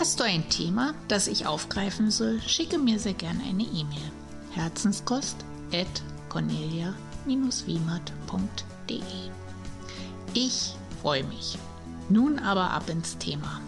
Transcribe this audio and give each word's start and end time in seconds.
Hast 0.00 0.18
du 0.18 0.24
ein 0.24 0.48
Thema, 0.48 0.94
das 1.08 1.28
ich 1.28 1.44
aufgreifen 1.44 2.10
soll, 2.10 2.40
schicke 2.40 2.78
mir 2.78 2.98
sehr 2.98 3.12
gerne 3.12 3.44
eine 3.44 3.64
E-Mail. 3.64 4.10
Herzenskost 4.52 5.36
at 5.74 5.86
cornelia-wiemert.de 6.30 9.02
Ich 10.32 10.74
freue 11.02 11.24
mich. 11.24 11.58
Nun 12.08 12.38
aber 12.38 12.70
ab 12.70 12.88
ins 12.88 13.18
Thema. 13.18 13.60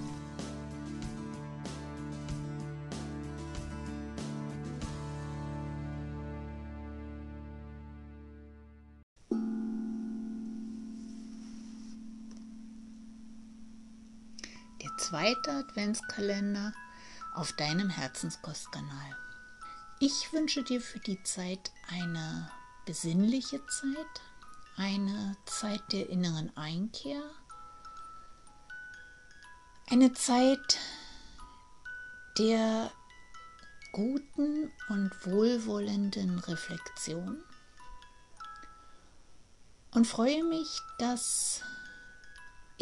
Zweite 15.13 15.53
Adventskalender 15.53 16.73
auf 17.35 17.53
deinem 17.53 17.91
Herzenskostkanal. 17.91 19.15
Ich 20.01 20.33
wünsche 20.33 20.63
dir 20.63 20.81
für 20.81 21.01
die 21.01 21.23
Zeit 21.23 21.71
eine 21.91 22.51
besinnliche 22.87 23.61
Zeit, 23.67 24.23
eine 24.79 25.37
Zeit 25.45 25.83
der 25.93 26.09
inneren 26.09 26.57
Einkehr, 26.57 27.21
eine 29.91 30.15
Zeit 30.15 30.79
der 32.39 32.91
guten 33.93 34.73
und 34.89 35.27
wohlwollenden 35.27 36.39
Reflexion 36.39 37.45
und 39.91 40.07
freue 40.07 40.43
mich, 40.43 40.81
dass 40.97 41.61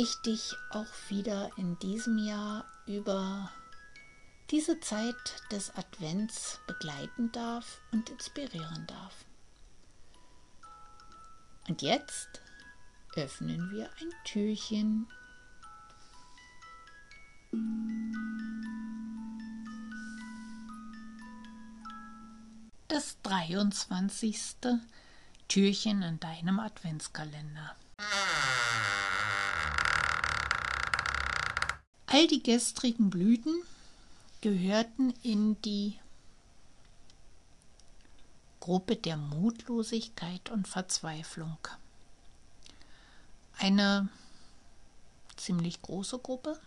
ich 0.00 0.16
dich 0.22 0.56
auch 0.70 0.86
wieder 1.10 1.50
in 1.58 1.78
diesem 1.78 2.16
Jahr 2.16 2.64
über 2.86 3.52
diese 4.50 4.80
Zeit 4.80 5.42
des 5.52 5.76
Advents 5.76 6.58
begleiten 6.66 7.30
darf 7.32 7.82
und 7.92 8.08
inspirieren 8.08 8.86
darf. 8.86 9.26
Und 11.68 11.82
jetzt 11.82 12.40
öffnen 13.14 13.70
wir 13.72 13.90
ein 14.00 14.10
Türchen. 14.24 15.06
Das 22.88 23.18
23. 23.22 24.56
Türchen 25.48 26.00
in 26.00 26.18
deinem 26.20 26.58
Adventskalender. 26.58 27.76
All 32.12 32.26
die 32.26 32.42
gestrigen 32.42 33.08
Blüten 33.08 33.62
gehörten 34.40 35.14
in 35.22 35.62
die 35.62 35.96
Gruppe 38.58 38.96
der 38.96 39.16
Mutlosigkeit 39.16 40.50
und 40.50 40.66
Verzweiflung. 40.66 41.56
Eine 43.58 44.08
ziemlich 45.36 45.82
große 45.82 46.18
Gruppe, 46.18 46.58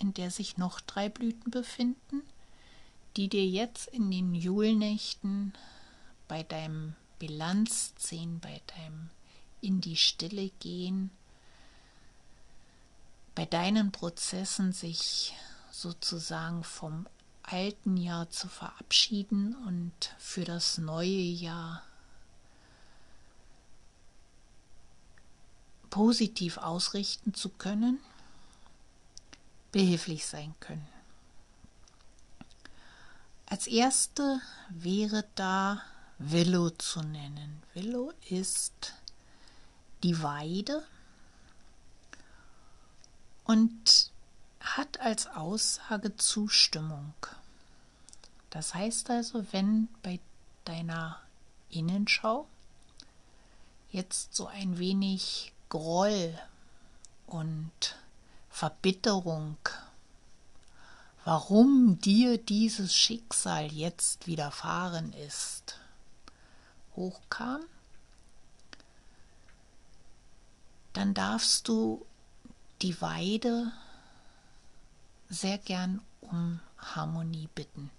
in 0.00 0.14
der 0.14 0.32
sich 0.32 0.56
noch 0.56 0.80
drei 0.80 1.08
Blüten 1.08 1.52
befinden, 1.52 2.22
die 3.16 3.28
dir 3.28 3.46
jetzt 3.46 3.86
in 3.86 4.10
den 4.10 4.34
Julnächten 4.34 5.52
bei 6.26 6.42
deinem 6.42 6.96
Bilanzziehen, 7.20 8.40
bei 8.40 8.60
deinem 8.76 9.10
in 9.60 9.80
die 9.80 9.96
Stille 9.96 10.50
gehen, 10.58 11.12
bei 13.38 13.46
deinen 13.46 13.92
Prozessen 13.92 14.72
sich 14.72 15.32
sozusagen 15.70 16.64
vom 16.64 17.06
alten 17.44 17.96
Jahr 17.96 18.28
zu 18.30 18.48
verabschieden 18.48 19.54
und 19.64 19.92
für 20.18 20.42
das 20.42 20.78
neue 20.78 21.06
Jahr 21.06 21.84
positiv 25.88 26.58
ausrichten 26.58 27.32
zu 27.32 27.50
können, 27.50 28.00
behilflich 29.70 30.26
sein 30.26 30.52
können. 30.58 30.88
Als 33.46 33.68
erste 33.68 34.40
wäre 34.68 35.24
da 35.36 35.80
Willow 36.18 36.70
zu 36.70 37.02
nennen. 37.02 37.62
Willow 37.74 38.12
ist 38.30 38.94
die 40.02 40.24
Weide, 40.24 40.84
und 43.48 44.10
hat 44.60 45.00
als 45.00 45.26
Aussage 45.26 46.14
Zustimmung. 46.16 47.14
Das 48.50 48.74
heißt 48.74 49.08
also, 49.10 49.44
wenn 49.52 49.88
bei 50.02 50.20
deiner 50.66 51.18
Innenschau 51.70 52.46
jetzt 53.90 54.34
so 54.34 54.46
ein 54.46 54.78
wenig 54.78 55.54
Groll 55.70 56.38
und 57.26 57.96
Verbitterung, 58.50 59.56
warum 61.24 61.98
dir 62.00 62.36
dieses 62.36 62.94
Schicksal 62.94 63.72
jetzt 63.72 64.26
widerfahren 64.26 65.14
ist, 65.14 65.80
hochkam, 66.96 67.62
dann 70.92 71.14
darfst 71.14 71.68
du 71.68 72.04
die 72.82 73.00
Weide 73.00 73.72
sehr 75.28 75.58
gern 75.58 76.00
um 76.20 76.60
Harmonie 76.78 77.48
bitten. 77.54 77.90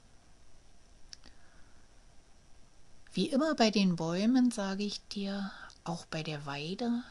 Wie 3.12 3.30
immer 3.30 3.56
bei 3.56 3.72
den 3.72 3.96
Bäumen 3.96 4.52
sage 4.52 4.84
ich 4.84 5.06
dir, 5.08 5.52
auch 5.84 6.06
bei 6.06 6.24
der 6.24 6.46
Weide, 6.46 7.04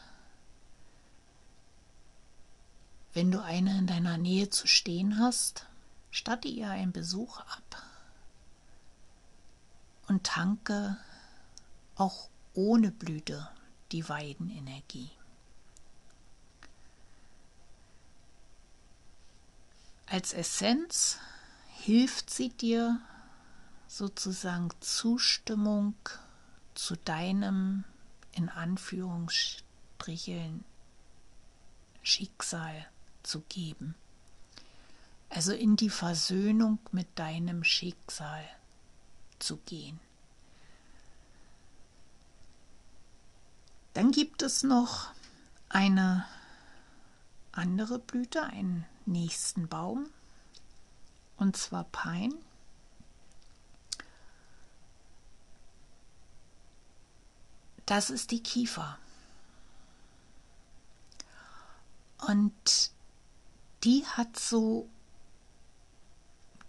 wenn 3.13 3.31
du 3.31 3.43
eine 3.43 3.77
in 3.77 3.87
deiner 3.87 4.17
Nähe 4.17 4.49
zu 4.49 4.67
stehen 4.67 5.19
hast, 5.19 5.65
statte 6.11 6.47
ihr 6.47 6.69
einen 6.69 6.91
Besuch 6.91 7.39
ab 7.39 7.83
und 10.07 10.23
tanke 10.23 10.97
auch 11.95 12.29
ohne 12.53 12.91
Blüte 12.91 13.47
die 13.91 14.07
Weidenenergie. 14.07 15.11
Als 20.09 20.33
Essenz 20.33 21.19
hilft 21.83 22.31
sie 22.31 22.49
dir 22.49 22.99
sozusagen 23.87 24.69
Zustimmung 24.79 25.93
zu 26.73 26.95
deinem 26.95 27.83
in 28.31 28.49
Anführungsstrichen 28.49 30.63
Schicksal 32.01 32.87
zu 33.21 33.41
geben. 33.41 33.93
Also 35.29 35.53
in 35.53 35.75
die 35.75 35.91
Versöhnung 35.91 36.79
mit 36.91 37.07
deinem 37.19 37.63
Schicksal 37.63 38.43
zu 39.37 39.57
gehen. 39.57 39.99
Dann 43.93 44.11
gibt 44.11 44.41
es 44.41 44.63
noch 44.63 45.11
eine 45.67 46.25
andere 47.51 47.99
Blüte, 47.99 48.41
einen 48.41 48.87
nächsten 49.09 49.67
Baum, 49.67 50.09
und 51.37 51.57
zwar 51.57 51.85
Pein. 51.85 52.33
Das 57.85 58.09
ist 58.09 58.31
die 58.31 58.43
Kiefer. 58.43 58.97
Und 62.27 62.91
die 63.83 64.05
hat 64.05 64.37
so 64.37 64.87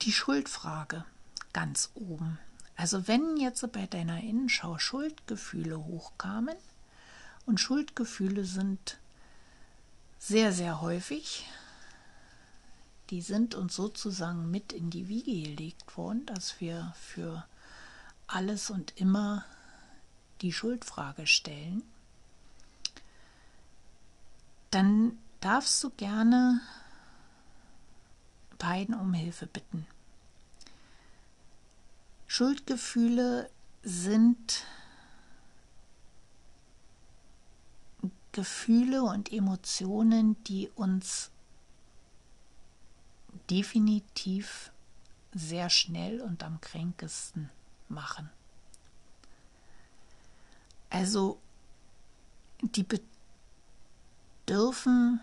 die 0.03 0.13
Schuldfrage 0.13 1.05
ganz 1.53 1.91
oben. 1.95 2.39
Also 2.77 3.07
wenn 3.07 3.37
jetzt 3.37 3.71
bei 3.73 3.87
deiner 3.87 4.23
Innenschau 4.23 4.79
Schuldgefühle 4.79 5.85
hochkamen, 5.85 6.57
und 7.47 7.59
Schuldgefühle 7.59 8.45
sind 8.45 8.99
sehr, 10.19 10.53
sehr 10.53 10.81
häufig. 10.81 11.45
Die 13.11 13.23
sind 13.23 13.57
uns 13.57 13.75
sozusagen 13.75 14.51
mit 14.51 14.73
in 14.73 14.91
die 14.91 15.09
Wiege 15.09 15.49
gelegt 15.49 15.97
worden, 15.97 16.27
dass 16.27 16.61
wir 16.61 16.95
für 16.97 17.45
alles 18.29 18.71
und 18.71 18.97
immer 18.97 19.45
die 20.41 20.53
Schuldfrage 20.53 21.27
stellen, 21.27 21.83
dann 24.71 25.19
darfst 25.41 25.83
du 25.83 25.91
gerne 25.91 26.61
beiden 28.59 28.95
um 28.95 29.13
Hilfe 29.13 29.47
bitten. 29.47 29.87
Schuldgefühle 32.29 33.51
sind 33.83 34.65
Gefühle 38.31 39.03
und 39.03 39.33
Emotionen, 39.33 40.43
die 40.45 40.71
uns 40.77 41.33
definitiv 43.51 44.71
sehr 45.33 45.71
schnell 45.71 46.21
und 46.21 46.43
am 46.43 46.61
kränkesten 46.61 47.51
machen. 47.89 48.31
Also 50.89 51.41
die 52.63 52.87
bedürfen 54.47 55.21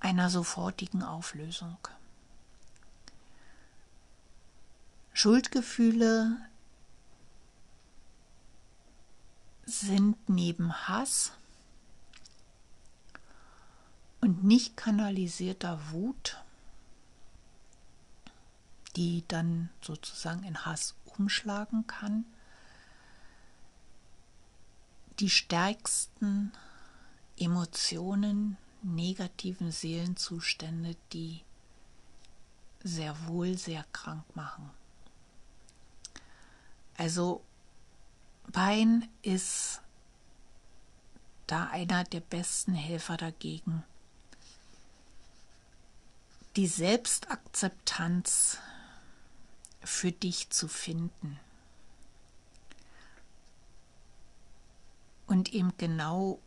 einer 0.00 0.30
sofortigen 0.30 1.02
Auflösung. 1.02 1.76
Schuldgefühle 5.12 6.36
sind 9.64 10.28
neben 10.28 10.88
Hass 10.88 11.32
und 14.20 14.44
nicht 14.44 14.76
kanalisierter 14.76 15.78
Wut, 15.90 16.42
die 18.96 19.24
dann 19.28 19.68
sozusagen 19.80 20.42
in 20.44 20.64
Hass 20.64 20.94
umschlagen 21.18 21.86
kann, 21.86 22.24
die 25.18 25.30
stärksten 25.30 26.52
Emotionen, 27.38 28.56
negativen 28.82 29.70
Seelenzustände, 29.70 30.96
die 31.12 31.42
sehr 32.82 33.26
wohl 33.26 33.56
sehr 33.56 33.84
krank 33.92 34.24
machen. 34.34 34.70
Also 36.96 37.42
Wein 38.46 39.08
ist 39.22 39.82
da 41.46 41.66
einer 41.68 42.04
der 42.04 42.20
besten 42.20 42.74
Helfer 42.74 43.16
dagegen. 43.16 43.84
Die 46.56 46.66
Selbstakzeptanz 46.66 48.58
für 49.82 50.10
dich 50.10 50.48
zu 50.50 50.68
finden. 50.68 51.38
Und 55.26 55.52
eben 55.52 55.76
genau 55.76 56.40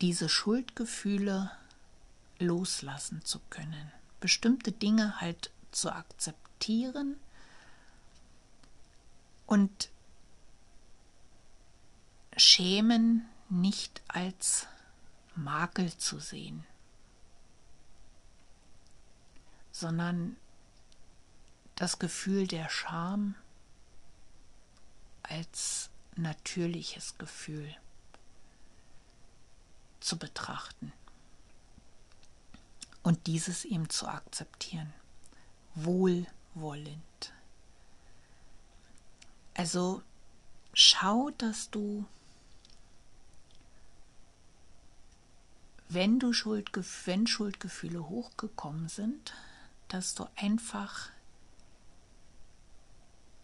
diese 0.00 0.28
Schuldgefühle 0.28 1.50
loslassen 2.38 3.24
zu 3.24 3.38
können. 3.50 3.92
Bestimmte 4.18 4.72
Dinge 4.72 5.20
halt 5.20 5.50
zu 5.70 5.92
akzeptieren 5.92 7.16
und 9.46 9.90
Schämen 12.36 13.28
nicht 13.48 14.02
als 14.08 14.66
Makel 15.34 15.96
zu 15.96 16.18
sehen, 16.18 16.64
sondern 19.80 20.36
das 21.74 21.98
Gefühl 21.98 22.46
der 22.46 22.68
Scham 22.68 23.34
als 25.22 25.88
natürliches 26.16 27.16
Gefühl 27.16 27.74
zu 30.00 30.18
betrachten 30.18 30.92
und 33.02 33.26
dieses 33.26 33.64
ihm 33.64 33.88
zu 33.88 34.06
akzeptieren, 34.06 34.92
wohlwollend. 35.74 37.32
Also 39.54 40.02
schau, 40.74 41.30
dass 41.38 41.70
du 41.70 42.04
wenn 45.88 46.20
du 46.20 46.32
Schuldgef 46.32 47.06
wenn 47.06 47.26
Schuldgefühle 47.26 48.08
hochgekommen 48.08 48.88
sind, 48.88 49.34
dass 49.92 50.14
du 50.14 50.26
einfach 50.36 51.10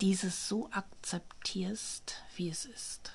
dieses 0.00 0.48
so 0.48 0.70
akzeptierst, 0.72 2.22
wie 2.36 2.48
es 2.48 2.64
ist. 2.64 3.12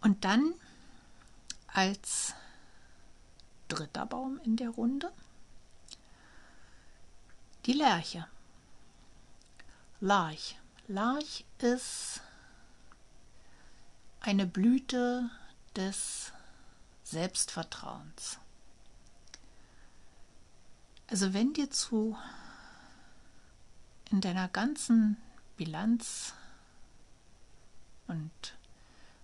Und 0.00 0.24
dann 0.24 0.54
als 1.68 2.34
dritter 3.68 4.06
Baum 4.06 4.40
in 4.44 4.56
der 4.56 4.70
Runde 4.70 5.12
die 7.66 7.74
Lerche. 7.74 8.26
Larch. 10.00 10.58
Larch 10.88 11.44
ist 11.58 12.20
eine 14.20 14.46
Blüte 14.46 15.30
des 15.76 16.32
Selbstvertrauens. 17.10 18.38
Also 21.08 21.34
wenn 21.34 21.52
dir 21.52 21.70
zu 21.70 22.16
in 24.10 24.20
deiner 24.20 24.48
ganzen 24.48 25.16
Bilanz 25.56 26.34
und 28.06 28.30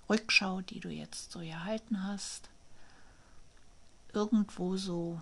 Rückschau, 0.08 0.62
die 0.62 0.80
du 0.80 0.88
jetzt 0.88 1.30
so 1.30 1.40
erhalten 1.40 2.02
hast, 2.02 2.48
irgendwo 4.12 4.76
so 4.76 5.20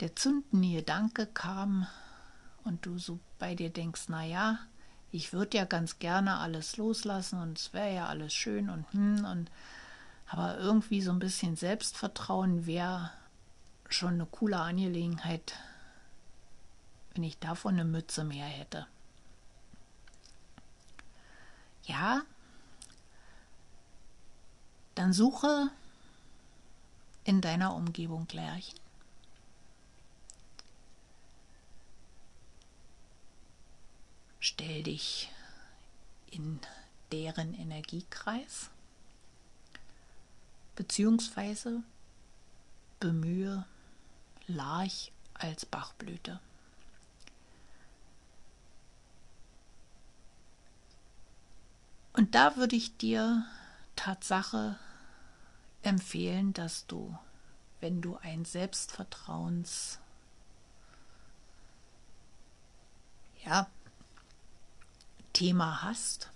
der 0.00 0.16
zündende 0.16 0.76
Gedanke 0.76 1.26
kam 1.26 1.86
und 2.64 2.86
du 2.86 2.98
so 2.98 3.20
bei 3.38 3.54
dir 3.54 3.70
denkst, 3.70 4.06
na 4.08 4.24
ja, 4.24 4.58
ich 5.12 5.32
würde 5.32 5.58
ja 5.58 5.64
ganz 5.64 6.00
gerne 6.00 6.38
alles 6.38 6.76
loslassen 6.76 7.40
und 7.40 7.58
es 7.58 7.72
wäre 7.72 7.94
ja 7.94 8.06
alles 8.06 8.34
schön 8.34 8.68
und 8.68 8.92
hm 8.92 9.24
und 9.24 9.50
aber 10.28 10.58
irgendwie 10.58 11.02
so 11.02 11.10
ein 11.12 11.18
bisschen 11.18 11.56
Selbstvertrauen 11.56 12.66
wäre 12.66 13.10
schon 13.88 14.14
eine 14.14 14.26
coole 14.26 14.58
Angelegenheit, 14.58 15.54
wenn 17.14 17.22
ich 17.22 17.38
davon 17.38 17.74
eine 17.74 17.84
Mütze 17.84 18.24
mehr 18.24 18.46
hätte. 18.46 18.86
Ja, 21.84 22.22
dann 24.96 25.12
suche 25.12 25.70
in 27.22 27.40
deiner 27.40 27.74
Umgebung 27.74 28.26
Lerchen. 28.32 28.78
Stell 34.40 34.82
dich 34.84 35.30
in 36.30 36.60
deren 37.12 37.54
Energiekreis, 37.54 38.70
beziehungsweise 40.76 41.82
bemühe 43.00 43.64
Larch 44.46 45.12
als 45.34 45.66
Bachblüte. 45.66 46.40
Und 52.12 52.34
da 52.34 52.56
würde 52.56 52.76
ich 52.76 52.96
dir 52.96 53.44
Tatsache 53.94 54.78
empfehlen, 55.82 56.52
dass 56.54 56.86
du, 56.86 57.18
wenn 57.80 58.00
du 58.00 58.16
ein 58.22 58.44
Selbstvertrauens 58.44 59.98
ja, 63.44 63.68
Thema 65.32 65.82
hast, 65.82 66.30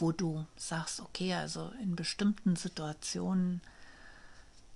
wo 0.00 0.12
du 0.12 0.46
sagst, 0.56 1.00
okay, 1.00 1.34
also 1.34 1.72
in 1.82 1.96
bestimmten 1.96 2.56
Situationen 2.56 3.60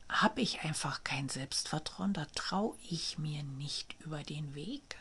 habe 0.09 0.41
ich 0.41 0.63
einfach 0.63 1.05
kein 1.05 1.29
Selbstvertrauen, 1.29 2.13
da 2.13 2.27
traue 2.35 2.77
ich 2.89 3.19
mir 3.19 3.43
nicht 3.43 3.97
über 4.01 4.23
den 4.23 4.55
Weg. 4.55 4.97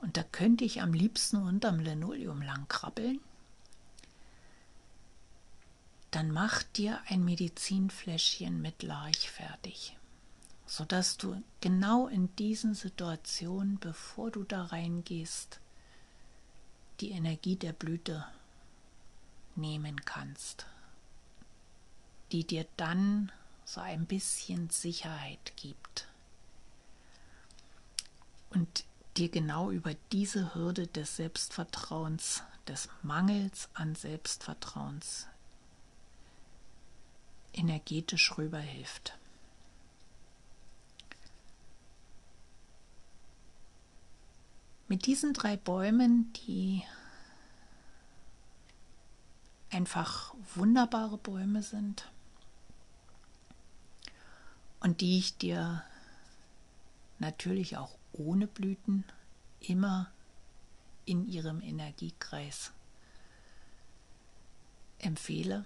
Und 0.00 0.16
da 0.16 0.24
könnte 0.24 0.64
ich 0.64 0.82
am 0.82 0.92
liebsten 0.92 1.36
unterm 1.36 1.78
Linoleum 1.78 2.42
lang 2.42 2.66
krabbeln. 2.66 3.20
Dann 6.10 6.30
mach 6.30 6.62
dir 6.62 7.00
ein 7.06 7.24
Medizinfläschchen 7.24 8.60
mit 8.60 8.82
Larch 8.82 9.30
fertig 9.30 9.96
sodass 10.72 11.18
du 11.18 11.42
genau 11.60 12.06
in 12.06 12.34
diesen 12.36 12.72
Situationen, 12.74 13.78
bevor 13.78 14.30
du 14.30 14.42
da 14.42 14.62
reingehst, 14.62 15.60
die 17.02 17.10
Energie 17.10 17.56
der 17.56 17.72
Blüte 17.72 18.24
nehmen 19.56 20.04
kannst, 20.04 20.66
die 22.30 22.46
dir 22.46 22.64
dann 22.76 23.32
so 23.64 23.80
ein 23.80 24.06
bisschen 24.06 24.70
Sicherheit 24.70 25.52
gibt. 25.56 26.08
Und 28.50 28.84
dir 29.16 29.28
genau 29.28 29.70
über 29.70 29.94
diese 30.12 30.54
Hürde 30.54 30.86
des 30.86 31.16
Selbstvertrauens, 31.16 32.44
des 32.68 32.88
Mangels 33.02 33.68
an 33.74 33.96
Selbstvertrauens 33.96 35.26
energetisch 37.52 38.38
rüberhilft. 38.38 39.18
Mit 44.92 45.06
diesen 45.06 45.32
drei 45.32 45.56
Bäumen, 45.56 46.34
die 46.34 46.82
einfach 49.70 50.34
wunderbare 50.54 51.16
Bäume 51.16 51.62
sind 51.62 52.10
und 54.80 55.00
die 55.00 55.18
ich 55.18 55.38
dir 55.38 55.82
natürlich 57.18 57.78
auch 57.78 57.96
ohne 58.12 58.46
Blüten 58.46 59.06
immer 59.60 60.12
in 61.06 61.26
ihrem 61.26 61.62
Energiekreis 61.62 62.70
empfehle, 64.98 65.64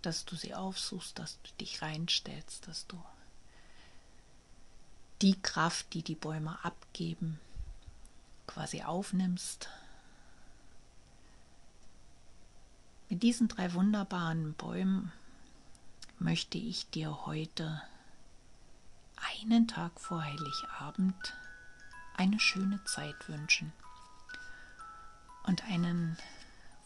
dass 0.00 0.24
du 0.24 0.36
sie 0.36 0.54
aufsuchst, 0.54 1.18
dass 1.18 1.42
du 1.42 1.50
dich 1.60 1.82
reinstellst, 1.82 2.68
dass 2.68 2.86
du 2.86 3.02
die 5.22 5.34
Kraft, 5.42 5.92
die 5.92 6.04
die 6.04 6.14
Bäume 6.14 6.64
abgeben, 6.64 7.40
quasi 8.46 8.82
aufnimmst. 8.82 9.68
Mit 13.08 13.22
diesen 13.22 13.48
drei 13.48 13.72
wunderbaren 13.74 14.54
Bäumen 14.54 15.12
möchte 16.18 16.58
ich 16.58 16.88
dir 16.90 17.26
heute 17.26 17.82
einen 19.40 19.68
Tag 19.68 20.00
vor 20.00 20.22
Heiligabend 20.22 21.34
eine 22.16 22.40
schöne 22.40 22.82
Zeit 22.84 23.28
wünschen 23.28 23.72
und 25.44 25.64
einen 25.64 26.16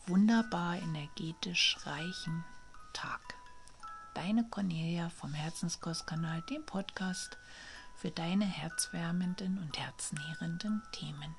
wunderbar 0.06 0.76
energetisch 0.76 1.76
reichen 1.84 2.44
Tag. 2.92 3.20
Deine 4.14 4.44
Cornelia 4.48 5.10
vom 5.10 5.32
Herzenskostkanal, 5.32 6.42
dem 6.42 6.64
Podcast 6.66 7.38
für 7.94 8.10
deine 8.10 8.44
herzwärmenden 8.44 9.58
und 9.58 9.78
herznährenden 9.78 10.82
Themen. 10.92 11.36